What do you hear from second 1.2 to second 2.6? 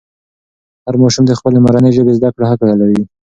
د خپلې مورنۍ ژبې زده کړه